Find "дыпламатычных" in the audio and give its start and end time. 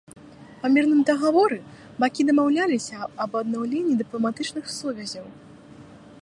4.01-4.65